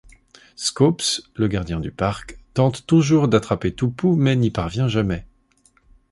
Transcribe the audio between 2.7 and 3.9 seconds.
toujours d'attraper